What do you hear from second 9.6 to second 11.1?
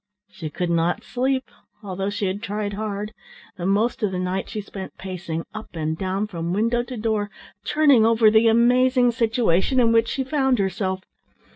in which she found herself.